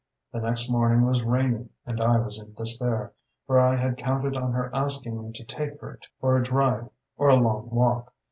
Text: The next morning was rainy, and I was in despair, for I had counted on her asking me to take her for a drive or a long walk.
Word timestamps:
The 0.31 0.39
next 0.39 0.67
morning 0.67 1.05
was 1.05 1.21
rainy, 1.21 1.69
and 1.85 2.01
I 2.01 2.17
was 2.17 2.39
in 2.39 2.55
despair, 2.55 3.11
for 3.45 3.59
I 3.59 3.75
had 3.75 3.97
counted 3.97 4.35
on 4.35 4.51
her 4.51 4.73
asking 4.75 5.21
me 5.21 5.31
to 5.33 5.43
take 5.45 5.79
her 5.79 5.99
for 6.19 6.35
a 6.35 6.43
drive 6.43 6.89
or 7.17 7.29
a 7.29 7.35
long 7.35 7.69
walk. 7.69 8.11